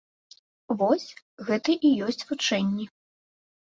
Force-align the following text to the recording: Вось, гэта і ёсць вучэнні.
Вось, 0.79 1.05
гэта 1.51 1.79
і 1.85 1.95
ёсць 2.09 2.21
вучэнні. 2.35 2.85